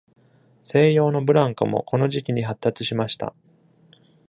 [0.63, 3.35] 西洋のブランコもこの時期に発達しました。